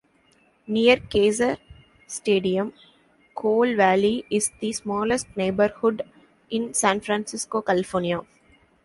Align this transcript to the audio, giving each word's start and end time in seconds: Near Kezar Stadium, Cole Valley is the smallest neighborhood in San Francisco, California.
Near 0.65 0.97
Kezar 0.97 1.59
Stadium, 2.07 2.73
Cole 3.35 3.75
Valley 3.75 4.25
is 4.31 4.51
the 4.59 4.73
smallest 4.73 5.27
neighborhood 5.37 6.01
in 6.49 6.73
San 6.73 7.01
Francisco, 7.01 7.61
California. 7.61 8.19